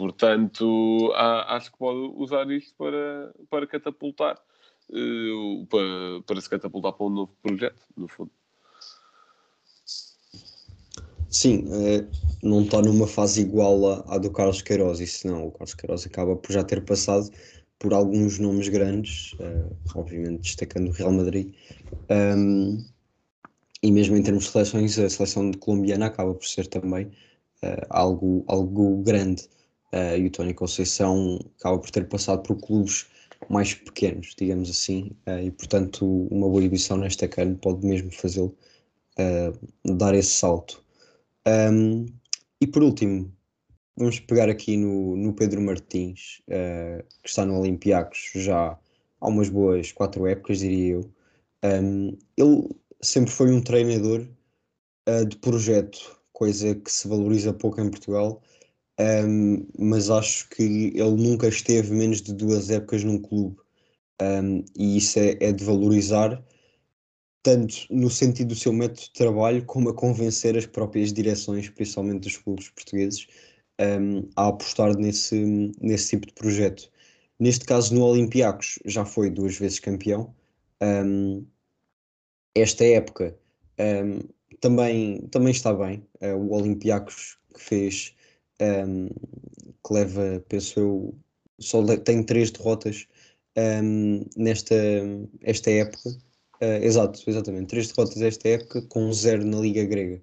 [0.00, 4.40] Portanto, há, acho que pode usar isto para, para catapultar,
[4.88, 8.30] uh, para, para se catapultar para um novo projeto, no fundo.
[11.28, 12.06] Sim, é,
[12.42, 15.48] não está numa fase igual à, à, do Carlos Queiroz, isso não.
[15.48, 17.30] O Carlos Queiroz acaba por já ter passado
[17.78, 21.54] por alguns nomes grandes, uh, obviamente destacando o Real Madrid,
[22.38, 22.82] um,
[23.82, 27.04] e mesmo em termos de seleções, a seleção colombiana acaba por ser também
[27.62, 29.46] uh, algo, algo grande
[29.92, 33.06] uh, e o Tony Conceição acaba por ter passado por clubes
[33.48, 38.56] mais pequenos, digamos assim, uh, e portanto uma boa edição nesta CAN pode mesmo fazê-lo
[39.18, 40.82] uh, dar esse salto.
[41.46, 42.06] Um,
[42.60, 43.32] e por último,
[43.96, 46.42] vamos pegar aqui no, no Pedro Martins,
[47.22, 48.78] que está no Olympiacos já
[49.20, 51.10] há umas boas quatro épocas, diria eu.
[51.64, 52.68] Um, ele
[53.00, 54.26] sempre foi um treinador
[55.26, 58.42] de projeto, coisa que se valoriza pouco em Portugal
[59.00, 63.56] um, mas acho que ele nunca esteve menos de duas épocas num clube.
[64.20, 66.44] Um, e isso é, é, de valorizar,
[67.42, 72.24] tanto no sentido do seu método de trabalho, como a convencer as próprias direções, principalmente
[72.24, 73.26] dos clubes portugueses,
[73.80, 76.90] um, a apostar nesse, nesse tipo de projeto.
[77.38, 80.34] Neste caso, no Olympiacos, já foi duas vezes campeão.
[82.54, 83.34] esta época
[84.60, 86.06] também, também está bem.
[86.20, 88.14] Uh, o Olympiacos que fez
[88.60, 91.14] um, que leva, penso eu,
[91.58, 93.06] só tem três derrotas
[93.56, 94.74] um, nesta
[95.42, 96.10] esta época.
[96.62, 100.22] Uh, exato, exatamente, três derrotas esta época com zero na Liga Grega.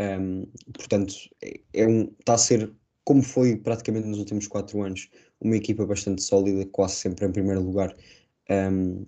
[0.00, 2.72] Um, portanto, é, é um, está a ser,
[3.04, 5.08] como foi praticamente nos últimos quatro anos,
[5.40, 7.94] uma equipa bastante sólida, quase sempre em primeiro lugar.
[8.50, 9.04] Um,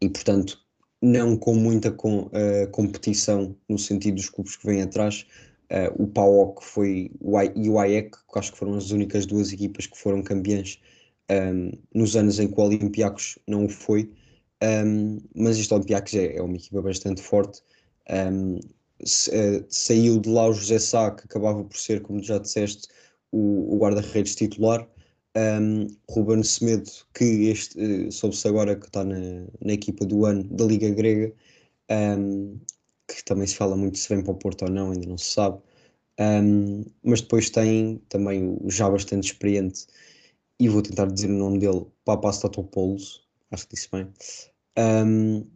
[0.00, 0.60] e portanto,
[1.00, 5.26] não com muita com, uh, competição no sentido dos clubes que vêm atrás.
[5.70, 9.26] Uh, o PAOK foi, o I, e o AEC, que acho que foram as únicas
[9.26, 10.80] duas equipas que foram campeãs
[11.30, 14.10] um, nos anos em que o Olympiacos não o foi.
[14.62, 17.62] Um, mas este Olympiacos é, é, uma equipa bastante forte.
[18.10, 18.60] Um,
[19.04, 22.88] se, uh, saiu de lá o José Sá, que acabava por ser, como já disseste,
[23.32, 24.88] o, o guarda-redes titular.
[25.36, 30.44] Um, Ruben Semedo, que este uh, soube-se agora que está na, na equipa do ano
[30.44, 31.34] da Liga Grega,
[31.90, 32.58] um,
[33.08, 35.30] que também se fala muito se vem para o Porto ou não, ainda não se
[35.30, 35.60] sabe.
[36.18, 39.86] Um, mas depois tem também o já bastante experiente,
[40.58, 44.08] e vou tentar dizer o nome dele, Papastatopoulos, acho que disse bem.
[44.78, 45.46] Um,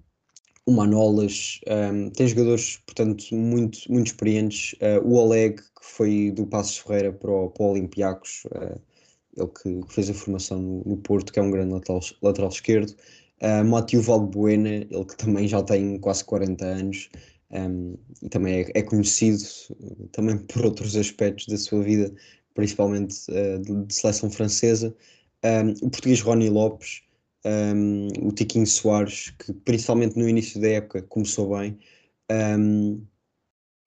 [0.66, 4.74] o Manolas, um, tem jogadores, portanto, muito, muito experientes.
[4.74, 8.80] Uh, o Oleg, que foi do Passos Ferreira para o, para o Olympiacos, uh,
[9.36, 12.50] ele que, que, fez a formação no, no, Porto, que é um grande lateral, lateral
[12.50, 12.94] esquerdo.
[13.42, 17.08] Uh, Matheus Valbuena, ele que também já tem quase 40 anos
[17.52, 17.96] um,
[18.30, 19.44] também é, é, conhecido
[20.12, 22.12] também por outros aspectos da sua vida,
[22.54, 24.94] principalmente uh, de, de, seleção francesa.
[25.44, 27.02] Um, o português Rony Lopes,
[27.44, 31.78] um, o Tiquinho Soares, que principalmente no início da época começou bem.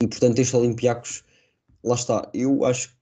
[0.01, 1.23] e portanto, este Olympiacos,
[1.83, 2.95] lá está, eu acho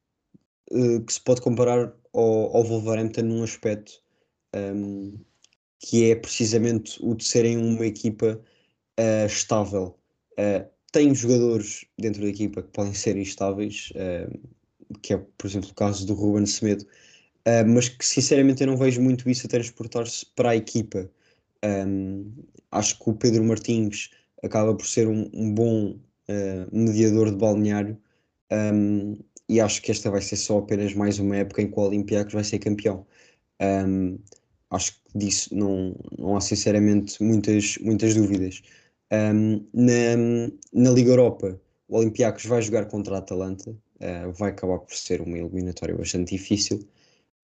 [0.71, 4.01] uh, que se pode comparar ao, ao Wolverhampton num aspecto
[5.81, 8.39] que é precisamente o de serem uma equipa
[8.99, 9.97] uh, estável.
[10.41, 15.69] Uh, tem jogadores dentro da equipa que podem ser instáveis, uh, que é, por exemplo,
[15.69, 16.85] o caso do Ruben Semedo,
[17.67, 21.09] mas que sinceramente eu não vejo muito isso a transportar-se para a equipa.
[21.65, 22.31] Um,
[22.71, 24.11] acho que o Pedro Martins
[24.43, 25.99] acaba por ser um, um bom
[26.71, 27.97] mediador de balneário.
[28.51, 29.17] Um,
[29.49, 32.33] e acho que esta vai ser só apenas mais uma época em que o Olympiacos
[32.33, 33.07] vai ser campeão.
[34.69, 38.61] Acho que disso não, não há sinceramente muitas, muitas dúvidas.
[39.11, 44.79] Um, na, na Liga Europa, o Olympiacos vai jogar contra a Atalanta, uh, vai acabar
[44.79, 46.87] por ser uma eliminatória bastante difícil.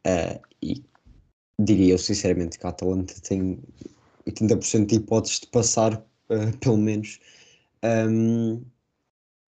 [0.06, 0.84] Uh, e
[1.60, 3.60] diria eu sinceramente que a Atalanta tem
[4.26, 5.94] 80% de hipóteses de passar,
[6.30, 7.20] uh, pelo menos.
[7.84, 8.64] Um,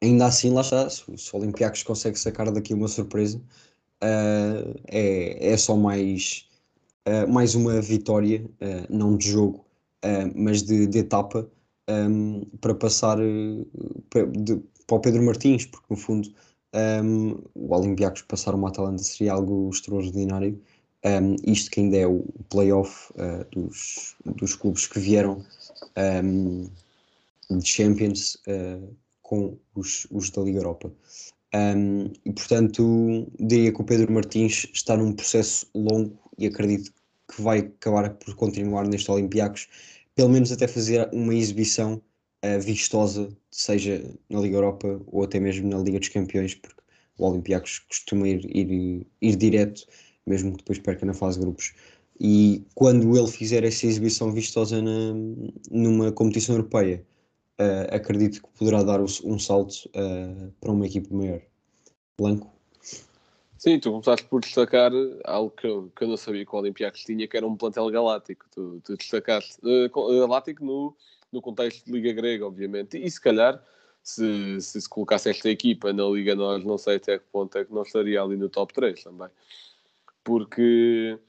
[0.01, 3.37] ainda assim, lá está, se, se o Olympiacos consegue sacar daqui uma surpresa,
[4.03, 6.47] uh, é, é só mais,
[7.07, 9.65] uh, mais uma vitória, uh, não de jogo,
[10.33, 11.49] mas de, de etapa,
[11.89, 13.17] um, para passar
[14.09, 16.29] para, de, para o Pedro Martins, porque no fundo
[17.03, 20.61] um, o Olympiacos passar uma Atalanta seria algo extraordinário.
[21.05, 23.13] Um, isto que ainda é o playoff
[23.53, 25.45] dos, dos clubes que vieram
[27.49, 28.37] de Champions
[29.21, 30.91] com os, os da Liga Europa.
[31.53, 36.91] Um, e portanto, diria que o Pedro Martins está num processo longo e acredito
[37.27, 39.67] que vai acabar por continuar neste Olympiacos,
[40.19, 42.01] pelo menos até fazer uma exibição
[42.43, 46.81] uh, vistosa, seja na Liga Europa ou até mesmo na Liga dos Campeões, porque
[47.17, 49.87] o Olympiacos costuma ir, ir, ir direto,
[50.27, 51.73] mesmo que depois perca na fase de grupos.
[52.19, 55.13] E quando ele fizer essa exibição vistosa na,
[55.71, 57.01] numa competição europeia,
[57.57, 61.39] uh, acredito que poderá dar um salto uh, para uma equipe maior.
[62.19, 62.58] Blanco?
[63.59, 64.89] Sim, tu começaste por destacar
[65.25, 67.89] algo que eu, que eu não sabia que o Olympiacos tinha, que era um plantel
[67.91, 68.45] galáctico.
[68.49, 70.95] Tu, tu destacaste uh, galáctico no,
[71.29, 72.97] no contexto de Liga Grega, obviamente.
[72.97, 73.61] E se calhar,
[74.01, 77.65] se, se se colocasse esta equipa na Liga Nós, não sei até que ponto é
[77.65, 79.27] que não estaria ali no top 3 também.
[80.23, 81.19] Porque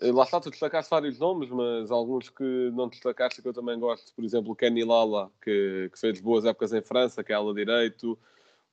[0.00, 3.78] eh, lá está, tu destacaste vários nomes, mas alguns que não destacaste que eu também
[3.78, 7.52] gosto, por exemplo, Kenny Lala, que, que fez boas épocas em França, que é ala
[7.52, 8.18] direito,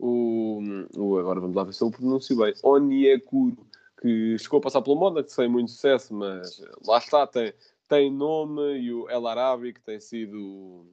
[0.02, 0.60] o,
[0.98, 3.56] o, agora vamos lá ver se eu pronuncio bem, Onyekuru,
[4.02, 7.54] que chegou a passar pelo Mónaco, sem muito sucesso, mas lá está, tem,
[7.88, 10.88] tem nome, e o El Arabi, que tem sido,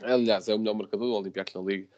[0.00, 1.88] aliás, é o melhor marcador do Olympiacos na Liga.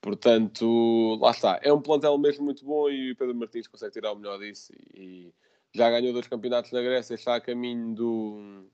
[0.00, 1.60] Portanto, lá está.
[1.62, 4.72] É um plantel mesmo muito bom e o Pedro Martins consegue tirar o melhor disso.
[4.94, 5.32] E,
[5.72, 8.64] já ganhou dois campeonatos na Grécia, está a caminho do,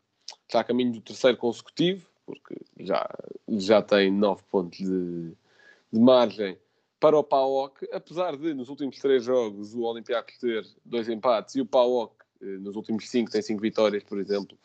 [0.47, 3.09] está a caminho do terceiro consecutivo, porque já,
[3.49, 5.33] já tem nove pontos de,
[5.93, 6.57] de margem
[7.03, 11.61] para o PAOK, apesar de nos últimos três jogos o Olympiacos ter dois empates e
[11.61, 14.57] o PAOK eh, nos últimos cinco tem cinco vitórias, por exemplo,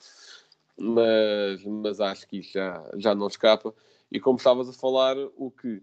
[0.78, 3.74] mas, mas acho que isso já, já não escapa.
[4.12, 5.82] E como estavas a falar, o que,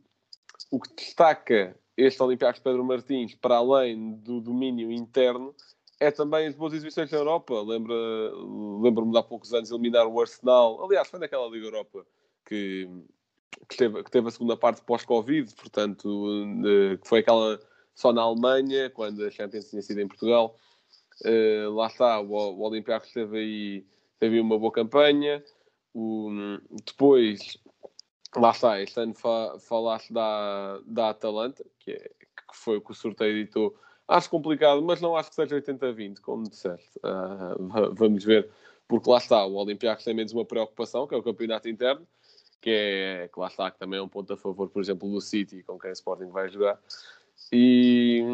[0.71, 5.53] o que destaca este Olympiacos Pedro Martins, para além do domínio interno,
[5.99, 7.61] é também as boas exibições na Europa.
[7.63, 7.95] Lembra,
[8.81, 10.85] lembro-me de há poucos anos eliminar o Arsenal.
[10.85, 12.07] Aliás, foi naquela Liga Europa
[12.47, 12.89] que,
[13.69, 16.09] que, teve, que teve a segunda parte pós-Covid, portanto,
[17.01, 17.59] que foi aquela
[17.95, 20.57] só na Alemanha, quando a Champions tinha sido em Portugal.
[21.25, 23.87] Uh, lá está, o, o Olympiacos teve aí,
[24.19, 25.43] teve uma boa campanha.
[25.95, 26.31] O,
[26.85, 27.57] depois
[28.37, 32.91] lá está, este ano fa falaste da, da Atalanta, que, é, que foi o que
[32.91, 33.77] o sorteio editou.
[34.07, 36.99] Acho complicado, mas não acho que seja 80-20, como disseste.
[36.99, 38.51] Uh, vamos ver,
[38.87, 42.07] porque lá está, o Olympiacos tem menos uma preocupação, que é o campeonato interno,
[42.65, 45.21] que é, que lá está, que também é um ponto a favor, por exemplo, do
[45.21, 46.81] City, com quem o Sporting vai jogar.
[47.53, 48.25] E,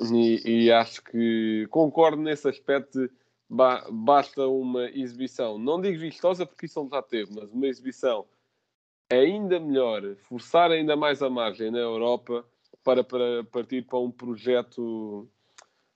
[0.00, 3.10] e, e acho que concordo nesse aspecto
[3.50, 8.24] ba basta uma exibição, não digo vistosa porque isso ele já teve, mas uma exibição
[9.12, 12.46] ainda melhor, forçar ainda mais a margem na Europa
[12.82, 15.28] para, para partir para um projeto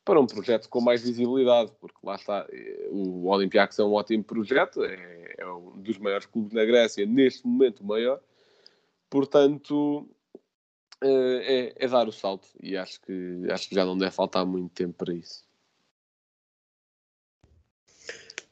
[0.05, 2.47] para um projeto com mais visibilidade, porque lá está,
[2.91, 7.47] o Olympiacos é um ótimo projeto, é, é um dos maiores clubes na Grécia, neste
[7.47, 8.21] momento o maior,
[9.09, 10.07] portanto
[11.03, 14.73] é, é, dar o salto e acho que, acho que já não deve faltar muito
[14.73, 15.43] tempo para isso.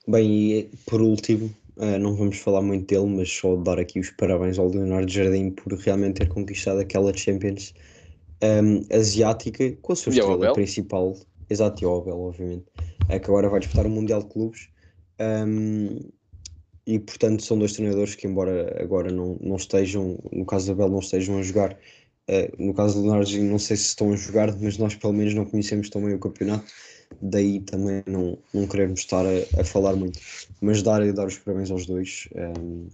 [0.08, 1.54] Bem, e por último,
[2.00, 5.72] não vamos falar muito dele, mas só dar aqui os parabéns ao Leonardo Jardim por
[5.74, 7.72] realmente ter conquistado aquela Champions
[8.42, 11.16] um, asiática com a sua estrela principal,
[11.48, 12.64] exato, e o Abel, obviamente,
[13.08, 14.68] é que agora vai disputar o Mundial de Clubes.
[15.20, 15.98] Um,
[16.84, 20.88] e portanto são dois treinadores que, embora agora não, não estejam, no caso do Abel,
[20.88, 24.56] não estejam a jogar, uh, no caso do Leonardo, não sei se estão a jogar,
[24.58, 26.72] mas nós pelo menos não conhecemos tão bem o campeonato
[27.20, 30.18] daí também não, não querermos estar a, a falar muito,
[30.60, 32.88] mas dar, dar os parabéns aos dois um,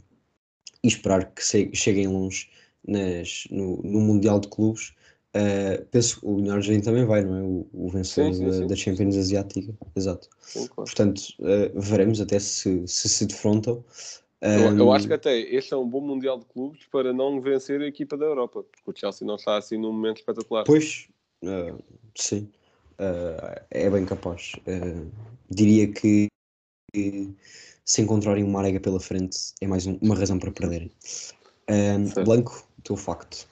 [0.82, 2.49] e esperar que se, cheguem longe
[2.86, 4.94] nas, no, no Mundial de Clubes.
[5.37, 7.43] Uh, penso que o Jardim também vai, não é?
[7.43, 8.66] O, o vencedor sim, sim, sim.
[8.66, 10.29] Da, Champions Asiática, exato.
[10.53, 10.70] Claro.
[10.74, 13.85] Portanto, uh, veremos até se se, se defrontam.
[14.43, 17.41] Um, eu, eu, acho que até este é um bom Mundial de Clubes para não
[17.41, 20.64] vencer a equipa da Europa, porque o Chelsea não está assim num momento espetacular.
[20.64, 21.09] Pois,
[21.45, 21.79] uh,
[22.14, 22.49] sim
[23.70, 24.57] é bem capaz.
[25.49, 26.26] Diria que,
[26.93, 27.33] que,
[27.85, 30.91] se encontrarem uma arega pela frente é mais um, uma razão para perderem.
[32.24, 33.49] Blanco, teu facto.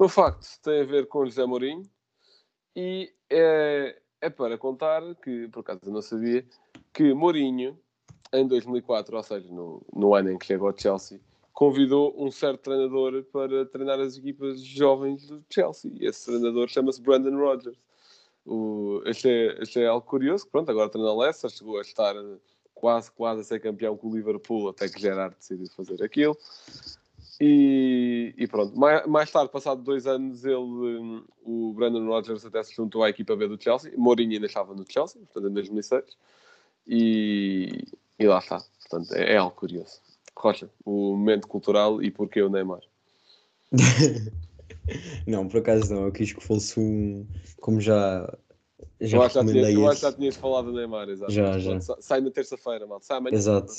[0.00, 1.82] O facto tem a ver com José Mourinho
[2.74, 6.42] e é, é para contar que, por acaso não sabia,
[6.90, 7.78] que Mourinho,
[8.32, 11.20] em 2004, ou seja, no, no ano em que chegou ao Chelsea,
[11.52, 15.92] convidou um certo treinador para treinar as equipas jovens do Chelsea.
[16.00, 17.76] Esse treinador chama-se Brandon Rodgers.
[18.46, 22.14] O, achei, achei algo curioso, pronto, agora treina Leicester, chegou a estar
[22.72, 26.34] quase, quase a ser campeão com o Liverpool, até que Gerard decidiu fazer aquilo.
[27.40, 32.74] E, e pronto, mais, mais, tarde, passado dois anos, ele, o Brandon Rodgers até se
[32.74, 33.92] juntou à equipa B do Chelsea.
[33.96, 36.04] Mourinho ainda estava no Chelsea, portanto, em 2006.
[36.86, 37.84] E,
[38.18, 38.62] e lá está.
[38.82, 40.00] Portanto, é, é algo curioso.
[40.36, 42.80] Rocha, o momento cultural e porquê o Neymar?
[45.26, 46.06] Não, por acaso não.
[46.06, 47.26] Eu quis que fosse um.
[47.60, 48.26] Como já.
[49.00, 51.32] Já eu acho que já, já tinhas falado do Neymar, exato.
[51.32, 51.80] Já, já.
[52.00, 53.00] Sai na terça-feira, mal.
[53.00, 53.36] Sai amanhã.
[53.36, 53.72] Exato.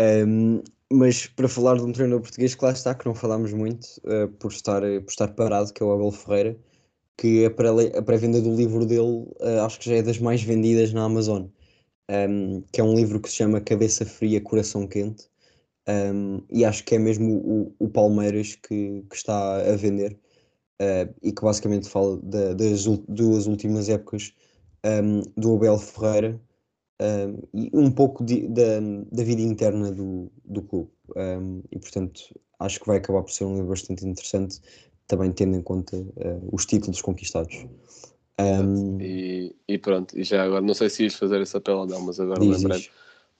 [0.00, 0.62] Um,
[0.92, 4.28] mas para falar de um treinador português que lá está, que não falámos muito, uh,
[4.38, 6.56] por, estar, por estar parado, que é o Abel Ferreira,
[7.16, 7.50] que a
[8.02, 11.46] pré-venda do livro dele uh, acho que já é das mais vendidas na Amazon.
[12.10, 15.26] Um, que é um livro que se chama Cabeça Fria, Coração Quente.
[15.88, 17.36] Um, e acho que é mesmo
[17.78, 20.18] o, o Palmeiras que, que, está a vender
[20.80, 24.34] uh, e que basicamente fala da, das duas últimas épocas
[24.84, 26.40] um, do Abel Ferreira
[27.00, 28.80] um, e um pouco de, da,
[29.10, 30.90] da vida interna do, do clube.
[31.70, 32.20] e portanto
[32.58, 34.60] acho que vai acabar por ser um livro bastante interessante,
[35.06, 37.66] também tendo em conta uh, os títulos conquistados.
[39.00, 42.00] E, e, pronto, e já agora, não sei se ias fazer esse apelo ou não,
[42.00, 42.88] mas agora lembrei.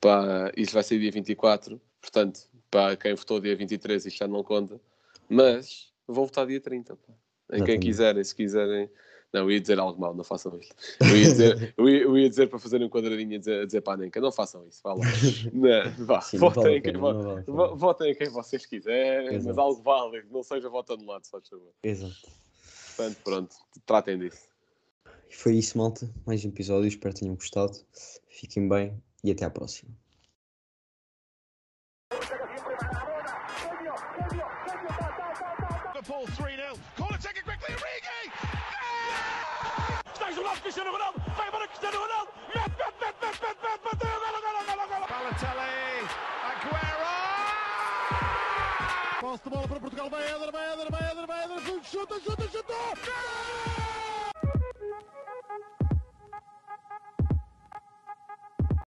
[0.00, 2.40] Pá, isso vai ser dia 24 Portanto,
[2.70, 4.78] para quem votou dia 23, isto já não conta.
[5.26, 6.94] Mas vou votar dia 30.
[6.96, 7.12] Pá.
[7.52, 8.90] Em quem quiserem, se quiserem.
[9.34, 10.76] Não, eu ia dizer algo mal, não façam isto.
[11.00, 13.66] Eu ia dizer, eu ia, eu ia dizer para fazerem um quadradinho a dizer, a
[13.66, 15.04] dizer para a Nenca, não façam isso, vá lá.
[15.52, 17.74] Não, vá, Sim, votem, quem, vale, vale.
[17.74, 19.46] votem em quem vocês quiserem, Exato.
[19.48, 21.72] mas algo válido, não seja votando lado, só favor.
[21.82, 22.14] Exato.
[22.96, 24.46] Portanto, pronto, tratem disso.
[25.28, 26.08] Foi isso, malta.
[26.24, 27.76] Mais um episódio, espero que tenham gostado.
[28.28, 29.90] Fiquem bem e até à próxima.
[45.24, 46.04] Balotelli.
[46.50, 47.14] Aguero.
[49.20, 50.10] Posse de bola para Portugal.
[50.10, 51.60] Vai Eder, vai Eder, vai Eder, vai Eder.
[51.82, 52.74] Chuta, chuta, chuta.
[52.74, 53.83] Gol!